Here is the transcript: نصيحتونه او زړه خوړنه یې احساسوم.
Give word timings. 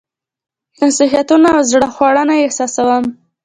نصيحتونه 0.81 1.47
او 1.55 1.61
زړه 1.71 1.87
خوړنه 1.95 2.33
یې 2.37 2.45
احساسوم. 2.45 3.03